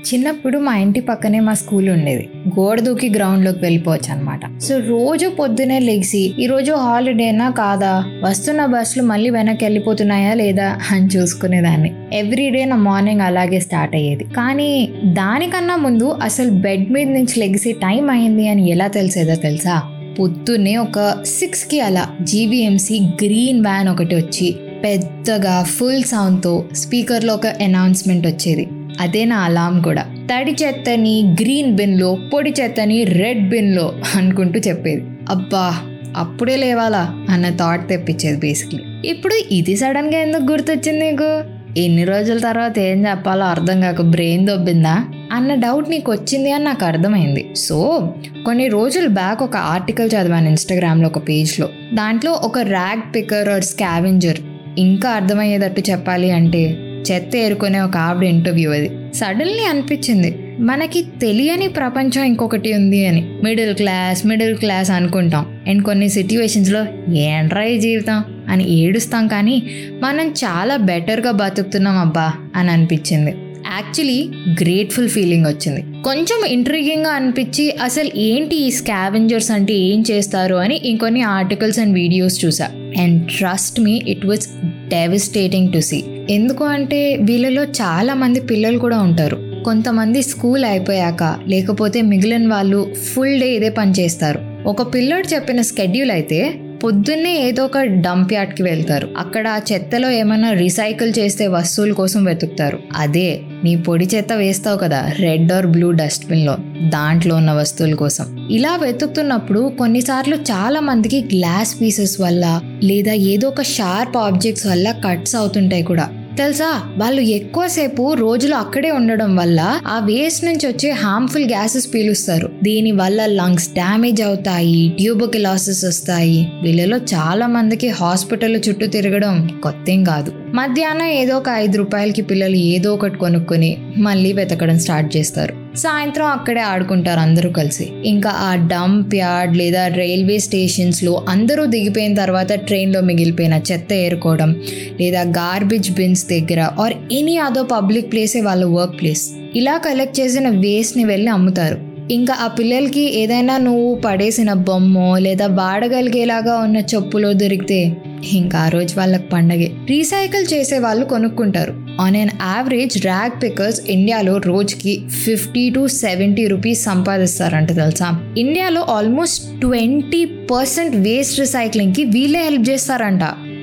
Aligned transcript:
చిన్నప్పుడు 0.00 0.58
మా 0.58 0.76
ఇంటి 0.76 1.00
పక్కనే 1.00 1.40
మా 1.40 1.54
స్కూల్ 1.54 1.88
ఉండేది. 1.88 2.28
గోడ 2.60 2.80
దూకి 2.80 3.10
గ్రౌండ్లోకి 3.10 3.58
వెళ్ళిపోవచ్చు 3.62 4.12
అనమాట 4.12 4.58
సో 4.58 4.78
రోజు 4.78 5.28
పొద్దునే 5.28 5.78
లెగిసి 5.78 6.34
ఈ 6.38 6.46
రోజు 6.46 6.72
హాలిడేనా 6.72 7.50
కాదా? 7.50 8.04
వస్తున్న 8.24 8.66
బస్సులు 8.66 9.02
మళ్ళీ 9.02 9.30
వెనక్కి 9.30 9.64
వెళ్ళిపోతున్నాయా 9.64 10.34
లేదా? 10.34 10.78
అని 10.90 11.06
చూసుకునేదాన్ని. 11.06 11.92
ఎవ్రీడే 12.12 12.64
నా 12.64 12.76
మార్నింగ్ 12.76 13.20
అలాగే 13.20 13.60
స్టార్ట్ 13.60 13.94
అయ్యేది. 13.94 14.24
కానీ 14.24 14.88
దానికన్నా 15.04 15.76
ముందు 15.76 16.16
అసలు 16.22 16.50
బెడ్ 16.50 16.92
మీద 16.92 17.08
నుంచి 17.08 17.40
లెగిసి 17.40 17.72
టైం 17.72 18.10
అయింది 18.10 18.48
అని 18.48 18.70
ఎలా 18.70 18.86
తెలిసేదో 18.86 19.34
తెలుసా? 19.34 19.82
పొద్దున్నే 20.18 20.76
ఒక 20.76 21.24
సిక్స్కి 21.24 21.80
అలా 21.80 22.08
జీవీఎంసీ 22.22 23.00
గ్రీన్ 23.00 23.60
వ్యాన్ 23.60 23.88
ఒకటి 23.88 24.14
వచ్చి 24.14 24.56
పెద్దగా 24.84 25.62
ఫుల్ 25.62 26.02
సౌండ్తో 26.02 26.64
స్పీకర్లో 26.74 27.34
ఒక 27.34 27.46
అనౌన్స్మెంట్ 27.46 28.26
వచ్చేది. 28.26 28.68
అదే 29.00 29.24
నా 29.24 29.36
అలాం 29.36 29.80
కూడా. 29.80 30.02
తడి 30.02 30.56
చెత్తని 30.62 31.36
గ్రీన్ 31.40 31.76
బిన్లో 31.76 32.18
పొడి 32.34 32.54
చెత్తని 32.60 33.04
రెడ్ 33.04 33.48
బిన్లో 33.48 33.92
అనుకుంటూ 34.16 34.60
చెప్పేది. 34.68 35.02
అబ్బా 35.28 35.78
అప్పుడే 36.16 36.56
లేవాలా 36.56 37.26
అన్న 37.30 37.48
థాట్ 37.48 37.88
తెప్పించేది 37.88 38.38
బేసిక్లీ 38.38 39.08
ఇప్పుడు 39.08 39.34
ఇది 39.50 39.76
సడన్గా 39.76 40.18
ఎందుకు 40.18 40.42
గుర్తొచ్చింది 40.42 41.10
నీకు? 41.10 41.44
ఎన్ని 41.78 42.04
రోజుల 42.04 42.38
తర్వాత 42.38 42.78
ఏం 42.78 43.06
చెప్పాలో 43.06 43.44
అర్థం 43.44 43.80
కాక 43.80 44.00
బ్రెయిన్ 44.00 44.46
దొబ్బిందా? 44.46 45.04
అన్న 45.32 45.54
డౌట్ 45.54 45.90
నీకు 45.90 46.12
వచ్చింది 46.12 46.52
అని 46.52 46.64
నాకు 46.64 46.84
అర్థమైంది. 46.84 47.54
సో 47.56 48.08
కొన్ని 48.46 48.68
రోజులు 48.68 49.08
బ్యాక్ 49.08 49.42
ఒక 49.42 49.56
ఆర్టికల్ 49.56 50.10
చదివాను 50.10 50.48
ఇన్స్టాగ్రామ్లో 50.48 51.08
ఒక 51.08 51.28
పేజ్లో 51.28 51.68
దాంట్లో 51.94 52.32
ఒక 52.32 52.58
ర్యాగ్ 52.58 53.14
పికర్ 53.14 53.48
ఆర్ 53.48 53.62
స్కావెంజర్ 53.62 54.40
ఇంకా 54.78 55.10
అర్థమయ్యేటట్టు 55.10 55.90
చెప్పాలి 55.90 56.30
అంటే 56.30 56.62
చెత్త 57.10 57.36
ఏరుకునే 57.36 57.80
ఒక 57.80 57.96
ఆవిడ 57.96 58.28
ఇంటర్వ్యూ 58.28 58.70
అది. 58.70 58.90
సడన్లీ 59.14 59.64
అనిపించింది 59.64 60.56
మనకి 60.60 61.02
తెలియని 61.02 61.68
ప్రపంచం 61.68 62.22
ఇంకొకటి 62.22 62.74
ఉంది 62.74 63.06
అని. 63.06 63.34
మిడిల్ 63.44 63.74
క్లాస్ 63.74 64.26
మిడిల్ 64.26 64.56
క్లాస్ 64.56 64.90
అనుకుంటాం. 64.90 65.58
అండ్ 65.68 65.84
కొన్ని 65.84 66.08
సిట్యువేషన్స్లో 66.08 67.12
ఏంట్రా 67.14 67.62
ఈ 67.62 67.78
జీవితం 67.78 68.24
అని 68.48 68.70
ఏడుస్తాం 68.70 69.28
కానీ 69.28 69.62
మనం 70.02 70.28
చాలా 70.28 70.76
బెటర్గా 70.76 71.30
బతుకుతున్నాం 71.30 71.98
అబ్బా 71.98 72.32
అని 72.56 72.70
అనిపించింది. 72.70 73.30
యాక్చువల్లీ 73.72 74.28
గ్రేట్ఫుల్ 74.62 75.08
ఫీలింగ్ 75.08 75.46
వచ్చింది. 75.46 76.02
కొంచెం 76.02 76.44
ఇంట్రీగింగ్గా 76.46 77.10
అనిపించి 77.10 77.70
అసలు 77.82 78.10
ఏంటి 78.16 78.56
ఈ 78.56 78.70
స్కావెంజర్స్ 78.70 79.50
అంటే 79.50 79.74
ఏం 79.74 80.04
చేస్తారు 80.10 80.54
అని 80.54 80.80
ఇంకొన్ని 80.84 81.22
ఆర్టికల్స్ 81.22 81.78
అండ్ 81.78 81.94
వీడియోస్ 81.94 82.44
చూసా. 82.44 82.70
And 83.00 83.26
trust 83.26 83.80
me 83.80 84.02
it 84.08 84.26
was 84.26 84.48
devastating 84.88 85.72
to 85.72 85.78
see 85.78 86.02
ఎందుకు 86.30 86.64
అంటే 86.64 87.16
వీళ్ళలో 87.22 87.62
చాలా 87.62 88.14
మంది 88.14 88.40
పిల్లలు 88.40 88.78
కూడా 88.78 88.98
ఉంటారు. 88.98 89.36
కొంతమంది 89.64 90.22
స్కూల్ 90.22 90.64
అయిపోయాక 90.64 91.22
లేకపోతే 91.48 92.02
మిగిలిన 92.02 92.48
వాళ్ళు 92.48 92.94
ఫుల్ 93.08 93.40
డే 93.40 93.48
ఇదే 93.54 93.70
పని 93.70 93.92
చేస్తారు. 94.00 94.40
ఒక 94.66 94.94
పిల్లోడు 94.94 95.34
చెప్పిన 95.34 95.60
స్కెడ్యూల్ 95.60 96.10
అయితే 96.10 96.60
పొద్దున్నే 96.84 97.32
ఏదో 97.46 97.64
ఒక 97.64 97.78
డంప్ 97.78 98.32
యార్డ్కి 98.32 98.62
వెళ్తారు. 98.62 99.08
అక్కడ 99.18 99.48
ఆ 99.48 99.60
చెత్తలో 99.72 100.10
ఏమైనా 100.10 100.52
రీసైకిల్ 100.52 101.12
చేస్తే 101.18 101.46
వస్తువుల 101.46 101.92
కోసం 101.92 102.24
వెతుకుతారు. 102.24 102.78
అదే 102.96 103.40
నీ 103.64 103.76
పొడి 103.76 104.08
చెత్త 104.14 104.32
వేస్తావు 104.32 104.78
కదా 104.78 105.12
రెడ్ 105.18 105.52
ఆర్ 105.52 105.66
బ్లూ 105.66 105.90
డస్ట్బిన్లో 105.90 106.56
దాంట్లో 106.88 107.36
ఉన్న 107.36 107.52
వస్తువుల 107.52 107.94
కోసం. 107.94 108.48
ఇలా 108.50 108.76
వెతుకుతున్నప్పుడు 108.76 109.72
కొన్నిసార్లు 109.78 110.36
చాలా 110.36 110.80
మందికి 110.80 111.20
గ్లాస్ 111.34 111.80
పీసెస్ 111.80 112.20
వల్ల 112.20 112.60
లేదా 112.82 113.12
ఏదో 113.12 113.48
ఒక 113.48 113.62
షార్ప్ 113.62 114.16
ఆబ్జెక్ట్స్ 114.16 114.66
వల్ల 114.66 114.92
కట్స్ 114.92 115.36
అవుతుంటాయి 115.36 115.82
కూడా. 115.82 116.08
తెలుసా? 116.36 116.94
వాళ్ళు 116.98 117.20
ఎక్కువసేపు 117.20 118.14
రోజులు 118.14 118.54
అక్కడే 118.54 118.90
ఉండడం 118.90 119.36
వల్ల 119.36 119.80
ఆ 119.86 119.98
వేస్ట్ 119.98 120.44
నుంచి 120.44 120.66
వచ్చే 120.66 120.90
హార్మ్ఫుల్ 120.90 121.44
గ్యాసెస్ 121.44 121.94
పీలుస్తారు. 121.94 122.50
దీని 122.62 122.92
వల్ల 122.92 123.26
లంగ్స్ 123.26 123.72
డ్యామేజ్ 123.72 124.22
అవుతాయి 124.22 124.94
ట్యూబర్కిలాసిస్ 124.98 125.84
వస్తాయి. 125.84 126.52
వీళ్ళలో 126.62 126.96
చాలా 126.96 127.46
మందికి 127.46 127.88
హాస్పిటల్ 127.88 128.60
చుట్టూ 128.68 128.86
తిరగడం 128.86 129.60
కొత్తేం 129.62 130.04
కాదు. 130.04 130.32
మధ్యాహ్నం 130.54 131.06
ఏదో 131.06 131.36
ఒక 131.36 131.48
ఐదు 131.48 131.78
రూపాయలకి 131.78 132.22
పిల్లలు 132.22 132.56
ఏదో 132.56 132.94
ఒకటి 132.94 133.18
కొనుక్కొని 133.18 133.78
మళ్ళీ 133.96 134.32
వెతకడం 134.32 134.78
స్టార్ట్ 134.78 135.16
చేస్తారు. 135.16 135.59
సాయంత్రం 135.76 136.26
అక్కడే 136.26 136.60
ఆడుకుంటారు 136.60 137.20
అందరూ 137.20 137.50
కలిసి. 137.50 137.88
ఇంకా 138.04 138.30
ఆ 138.30 138.54
డంప్ 138.54 139.14
యార్డ్ 139.14 139.56
లేదా 139.56 139.88
రైల్వే 139.88 140.38
స్టేషన్స్లో 140.38 141.26
అందరూ 141.28 141.66
దిగిపోయిన 141.66 142.14
తర్వాత 142.14 142.52
ట్రైన్లో 142.52 143.00
మిగిలిపోయిన 143.00 143.60
చెత్త 143.72 143.92
ఏరుకోవడం 143.92 144.56
లేదా 145.00 145.22
గార్బేజ్ 145.22 145.90
బిన్స్ 145.90 146.26
దగ్గర 146.26 146.60
ఆర్ 146.60 146.94
ఎనీ 147.12 147.36
అదో 147.36 147.62
పబ్లిక్ 147.62 148.12
ప్లేసే 148.12 148.40
వాళ్ళ 148.40 148.64
వర్క్ 148.64 149.00
ప్లేస్ 149.00 149.30
ఇలా 149.54 149.76
కలెక్ట్ 149.76 150.20
చేసిన 150.20 150.48
వేస్ట్ని 150.48 151.04
వెళ్ళి 151.04 151.28
అమ్ముతారు. 151.28 151.90
ఇంకా 152.10 152.34
ఆ 152.40 152.46
పిల్లలకి 152.46 153.20
ఏదైనా 153.20 153.56
నువ్వు 153.56 153.94
పడేసిన 153.94 154.52
బొమ్మో 154.52 155.18
లేదా 155.18 155.46
వాడగలిగేలాగా 155.46 156.56
ఉన్న 156.56 156.76
చెప్పులో 156.76 157.32
దొరికితే 157.32 157.96
ఇంకా 158.32 158.58
ఆ 158.58 158.68
రోజు 158.68 158.94
వాళ్ళకి 158.96 159.28
పండగే. 159.28 159.70
రీసైకిల్ 159.88 160.46
చేసే 160.52 160.78
వాళ్ళు 160.78 161.04
కొనుక్కుంటారు. 161.04 161.74
On 162.00 162.16
an 162.16 162.30
average 162.34 163.02
rag 163.02 163.42
pickers 163.42 163.80
ఇండియాలో 163.80 164.36
రోజుకి 164.36 165.08
ఫిఫ్టీ 165.08 165.70
టు 165.70 165.86
సెవెంటీ 165.86 166.46
రూపీస్ 166.46 166.84
సంపాదిస్తారంట 166.84 167.68
తెలుసా? 167.68 168.34
ఇండియాలో 168.38 168.80
ఆల్మోస్ట్ 168.80 169.60
ట్వంటీ 169.60 170.24
పర్సెంట్ 170.24 170.96
వేస్ట్ 170.96 171.38
రీసైక్లింగ్కి 171.38 172.04
వీళ్ళే 172.04 172.42
హెల్ప్ 172.42 172.70
చేస్తారంట. 172.70 173.22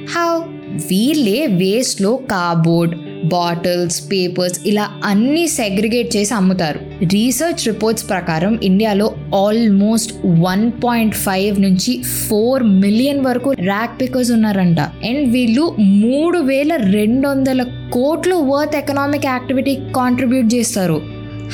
హౌ 0.10 0.40
వీళ్ళే 0.70 1.48
వేస్ట్లో 1.48 2.16
కార్బోర్డ్ 2.16 2.96
బాటిల్స్ 3.26 4.12
పేపర్స్ 4.12 4.60
ఇలా 4.66 4.90
అన్ని 5.04 5.48
సెగ్రిగేట్ 5.48 6.16
చేసి 6.16 6.34
అమ్ముతారు. 6.34 6.80
రీసెర్చ్ 7.06 7.68
రిపోర్ట్స్ 7.68 8.10
ప్రకారం 8.10 8.60
ఇండియాలో 8.64 9.14
ఆల్మోస్ట్ 9.36 10.14
వన్ 10.26 10.72
పాయింట్ 10.84 11.16
ఫైవ్ 11.16 11.62
నుంచి 11.62 12.04
ఫోర్ 12.04 12.64
మిలియన్ 12.64 13.26
వరకు 13.26 13.52
ర్యాక్ 13.52 14.02
పికర్స్ 14.02 14.32
ఉన్నారంట. 14.32 14.80
అండ్ 14.80 15.34
వీళ్ళు 15.34 15.76
మూడు 15.80 16.40
వేల 16.40 16.76
రెండు 16.76 17.28
వందల 17.28 17.64
కోట్లు 17.92 18.36
వర్త్ 18.36 18.76
ఎకనామిక్ 18.76 19.26
యాక్టివిటీ 19.26 19.76
కాంట్రిబ్యూట్ 19.96 20.54
చేస్తారు. 20.54 21.02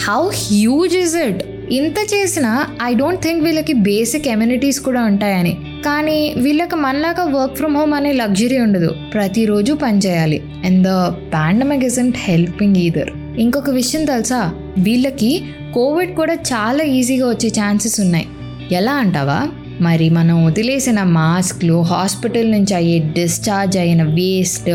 How 0.08 0.30
huge 0.30 0.96
is 0.96 1.16
it? 1.16 1.44
ఇంత 1.72 1.96
చేసినా 2.14 2.68
ఐ 2.84 2.94
డోంట్ 2.94 3.22
థింక్ 3.22 3.44
వీళ్ళకి 3.44 3.74
బేసిక్ 3.74 4.28
ఎమ్యూనిటీస్ 4.28 4.80
కూడా 4.80 5.02
ఉంటాయని. 5.02 5.58
కానీ 5.86 6.34
వీళ్ళకి 6.38 6.76
మనలాగా 6.76 7.24
వర్క్ 7.24 7.56
ఫ్రమ్ 7.56 7.78
హోమ్ 7.78 7.94
అనే 7.94 8.12
లగ్జరీ 8.12 8.60
ఉండదు. 8.60 8.96
ప్రతిరోజు 9.14 9.74
పని 9.74 9.98
చేయాలి. 9.98 10.42
And 10.66 10.88
the 10.88 10.90
pandemic 11.34 11.84
isn't 11.84 12.16
helping 12.20 12.76
either. 12.76 13.40
ఇంకొక 13.40 13.70
విషయం 13.70 14.06
తెలుసా? 14.06 14.54
వీళ్ళకి 14.78 15.44
కోవిడ్ 15.74 16.16
కూడా 16.16 16.34
చాలా 16.34 16.84
ఈజీగా 16.84 17.30
వచ్చే 17.30 17.50
ఛాన్సెస్ 17.50 18.02
ఉన్నాయి. 18.02 18.28
ఎలా 18.72 18.92
అంటావా? 18.92 19.48
మరి 19.82 20.10
మనం 20.10 20.46
వదిలేసిన 20.46 21.04
మాస్క్లు 21.04 21.82
హాస్పిటల్ 21.82 22.52
నుంచి 22.52 22.74
అయ్యే 22.74 23.00
డిశ్చార్జ్ 23.00 23.78
అయిన 23.78 24.04
వేస్ట్ 24.04 24.70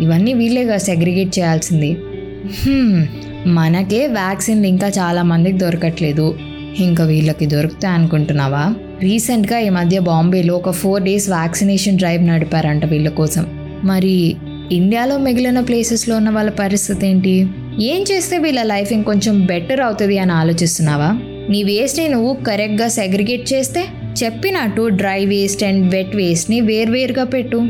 ఇవన్నీ 0.00 0.32
వీళ్ళేగా 0.32 0.76
సెగ్రిగేట్ 0.76 1.38
చేయాల్సింది. 1.38 1.96
మనకే 3.46 4.06
వ్యాక్సిన్లు 4.06 4.66
ఇంకా 4.66 4.88
చాలా 4.88 5.22
మందికి 5.22 5.58
దొరకట్లేదు. 5.58 6.38
ఇంకా 6.78 7.04
వీళ్ళకి 7.04 7.46
దొరుకుతాయి 7.46 7.94
అనుకుంటున్నావా? 7.94 8.74
రీసెంట్గా 9.00 9.58
ఈ 9.58 9.68
మధ్య 9.68 9.98
బాంబేలో 9.98 10.54
ఒక 10.54 10.70
ఫోర్ 10.70 11.02
డేస్ 11.02 11.30
వ్యాక్సినేషన్ 11.30 11.98
డ్రైవ్ 11.98 12.26
నడిపారంట 12.26 12.84
వీళ్ళ 12.84 13.08
కోసం. 13.08 13.46
మరి 13.84 14.36
ఇండియాలో 14.72 15.18
మిగిలిన 15.18 15.60
ప్లేసెస్లో 15.60 16.16
ఉన్న 16.16 16.30
వాళ్ళ 16.30 16.50
పరిస్థితి 16.50 17.06
ఏంటి? 17.06 17.46
ఏం 17.80 18.04
చేస్తే 18.12 18.38
వీళ్ళ 18.38 18.62
లైఫ్ 18.62 18.92
ఇంకొంచెం 18.92 19.46
బెటర్ 19.46 19.80
అవుతుంది 19.80 20.18
అని 20.18 20.32
ఆలోచిస్తున్నావా? 20.32 21.10
నీ 21.50 21.62
వేస్ట్ని 21.62 22.08
నువ్వు 22.08 22.34
కరెక్ట్గా 22.34 22.88
సెగ్రిగేట్ 22.88 23.52
చేస్తే 23.52 23.84
చెప్పినట్టు 24.24 24.88
డ్రై 24.88 25.26
వేస్ట్ 25.26 25.64
అండ్ 25.64 25.94
వెట్ 25.94 26.16
వేస్ట్ని 26.16 26.60
వేర్వేరుగా 26.60 27.24
పెట్టు. 27.24 27.60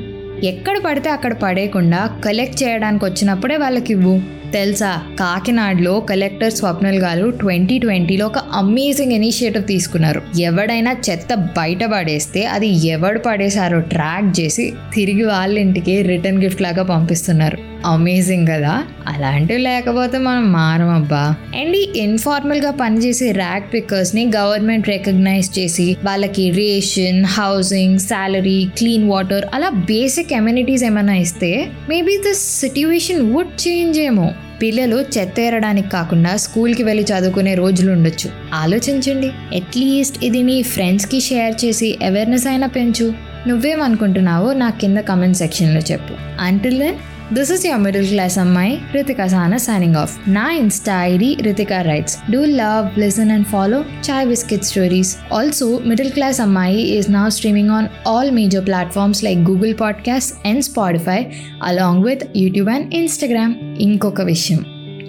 ఎక్కడ 0.44 0.76
పడితే 0.86 1.10
అక్కడ 1.10 1.34
పడేయకుండా 1.34 2.10
కలెక్ట్ 2.24 2.62
చేయడానికి 2.62 3.04
వచ్చినప్పుడే 3.04 3.56
వాళ్ళకి 3.56 3.92
ఇవ్వు. 3.92 4.41
తెలుసా? 4.54 5.02
కాకినాడలో 5.20 6.00
కలెక్టర్ 6.00 6.52
స్వప్నల్ 6.52 6.96
గారు 6.96 7.30
ట్వంటీ 7.30 7.78
ట్వంటీలో 7.78 8.26
ఒక 8.26 8.38
అమేజింగ్ 8.38 9.12
ఇనిషియేటివ్ 9.12 9.64
తీసుకున్నారు. 9.64 10.22
ఎవడైనా 10.40 10.96
చెత్త 11.10 11.34
బయట 11.34 11.84
పడేస్తే 11.84 12.44
అది 12.44 12.86
ఎవడు 12.86 13.18
పడేశారో 13.18 13.80
ట్రాక్ 13.80 14.40
చేసి 14.40 14.72
తిరిగి 14.94 15.22
వాళ్ళ 15.22 15.58
ఇంటికి 15.58 16.02
రిటర్న్ 16.02 16.42
గిఫ్ట్ 16.42 16.62
లాగా 16.62 16.82
పంపిస్తున్నారు. 16.82 17.58
అమేజింగ్ 17.86 18.48
కదా? 18.48 18.82
అలాంటివి 19.06 19.58
లేకపోతే 19.58 20.18
మనం 20.18 20.52
మారమబ్బా 20.52 21.34
అండ్ 21.60 21.76
ఈ 21.76 21.88
ఇన్ఫార్మల్గా 21.96 22.70
పనిచేసే 22.70 23.32
ర్యాక్ 23.32 23.74
పిక్కర్స్ని 23.74 24.30
గవర్నమెంట్ 24.36 24.88
రికగ్నైజ్ 24.88 25.58
చేసి 25.58 25.96
వాళ్ళకి 26.04 26.50
ration 26.50 27.24
housing 27.24 27.98
salary 27.98 28.68
clean 28.78 29.10
water 29.10 29.44
అలా 29.54 29.68
బేసిక్ 29.68 30.32
ఎమ్యూనిటీస్ 30.32 30.84
ఏమైనా 30.84 31.14
ఇస్తే 31.14 31.68
maybe 31.88 32.16
this 32.16 32.60
situation 32.60 33.34
would 33.34 33.68
change 33.68 33.98
ఏమో. 33.98 34.30
పిల్లలు 34.62 35.04
చెత్తేరడానికి 35.18 35.90
కాకుండా 35.90 36.36
స్కూల్కి 36.36 36.82
వెళ్ళి 36.82 37.04
చదువుకునే 37.04 37.54
రోజులు 37.54 37.92
ఉండొచ్చు. 37.92 38.30
ఆలోచించండి. 38.54 39.26
అట్లీస్ట్ 39.26 40.24
ఇది 40.24 40.42
మీ 40.42 40.62
ఫ్రెండ్స్కి 40.62 41.20
షేర్ 41.20 41.64
చేసి 41.64 41.98
అవేర్నెస్ 42.06 42.46
అయినా 42.46 42.66
పెంచు. 42.66 43.14
నువ్వేమనుకుంటున్నావో 43.48 44.52
నా 44.52 44.70
కింద 44.70 44.98
కమెంట్ 44.98 45.36
సెక్షన్లో 45.36 45.80
చెప్పు. 45.92 46.14
Until 46.40 46.78
then 46.78 46.94
this 47.32 47.52
is 47.52 47.66
your 47.66 47.80
middle 47.80 48.08
class 48.08 48.38
అమ్మాయి 48.38 48.78
రితికా 48.94 49.26
సానా 49.26 49.56
సైనింగ్ 49.56 49.96
ఆఫ్ 49.96 50.18
నా 50.28 50.52
Insta 50.52 51.04
ID 51.04 51.36
Ritika 51.42 51.82
writes 51.82 52.30
do 52.30 52.44
love 52.44 52.98
listen 52.98 53.30
and 53.30 53.46
follow 53.46 53.84
chai 54.10 54.28
biscuit 54.28 54.64
stories 54.64 55.16
also 55.32 55.80
middle 55.86 56.10
class 56.10 56.40
అమ్మాయి 56.40 56.80
is 56.80 57.10
now 57.10 57.28
streaming 57.28 57.70
on 57.70 58.08
all 58.08 58.30
major 58.30 58.66
platforms 58.66 59.24
like 59.24 59.38
Google 59.38 59.74
podcast 59.80 60.48
and 60.48 60.64
Spotify 60.64 61.26
along 61.62 62.04
with 62.04 62.22
YouTube 62.36 62.68
and 62.68 62.94
Instagram 62.94 63.54
ఇంకొక 63.80 64.20
విషయం. 64.20 64.64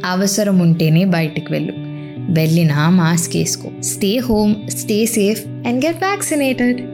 అవసరం 0.06 0.60
ఉంటేనే 0.60 1.06
బయటికి 1.06 1.52
వెళ్ళు. 1.52 1.74
వెళ్ళినా 2.34 2.90
mask 2.90 3.36
వేసుకో. 3.36 3.70
Stay 3.82 4.18
home 4.18 4.56
stay 4.70 5.06
safe 5.06 5.48
and 5.48 5.86
get 5.86 6.04
vaccinated 6.04 6.93